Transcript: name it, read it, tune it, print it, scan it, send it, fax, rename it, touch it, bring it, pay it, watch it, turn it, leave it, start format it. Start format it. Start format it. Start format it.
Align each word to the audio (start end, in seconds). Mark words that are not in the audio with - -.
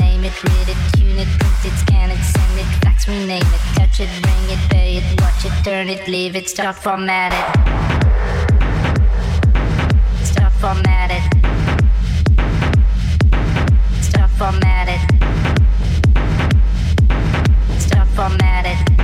name 0.00 0.24
it, 0.24 0.42
read 0.42 0.68
it, 0.68 0.76
tune 0.96 1.18
it, 1.18 1.28
print 1.38 1.64
it, 1.64 1.76
scan 1.78 2.10
it, 2.10 2.18
send 2.18 2.58
it, 2.58 2.66
fax, 2.82 3.08
rename 3.08 3.42
it, 3.42 3.60
touch 3.76 4.00
it, 4.00 4.08
bring 4.22 4.50
it, 4.50 4.58
pay 4.70 4.96
it, 4.96 5.20
watch 5.20 5.44
it, 5.44 5.52
turn 5.64 5.88
it, 5.88 6.06
leave 6.08 6.36
it, 6.36 6.48
start 6.48 6.76
format 6.76 7.32
it. 7.32 7.44
Start 10.24 10.52
format 10.52 11.10
it. 11.10 11.22
Start 14.02 14.30
format 14.30 14.88
it. 14.88 15.00
Start 17.80 18.08
format 18.08 18.66
it. 18.66 18.97